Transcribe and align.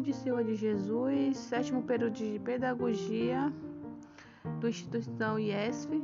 de 0.00 0.12
Silva 0.14 0.42
de 0.42 0.54
Jesus, 0.54 1.36
sétimo 1.36 1.82
período 1.82 2.14
de 2.14 2.38
Pedagogia 2.40 3.52
do 4.58 4.68
Instituição 4.68 5.38
IESF, 5.38 6.02